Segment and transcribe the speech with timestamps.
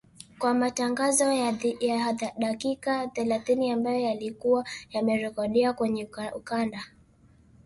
[0.39, 1.57] kwa matangazo ya
[2.39, 6.79] dakika thelathini ambayo yalikuwa yamerekodiwa kwenye ukanda